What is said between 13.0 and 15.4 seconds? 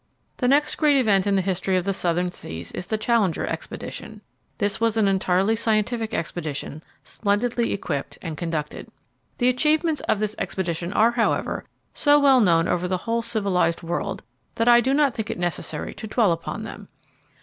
whole civilized world that I do not think it